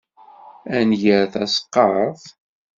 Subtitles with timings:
[0.75, 2.23] Ad nger taseqqart?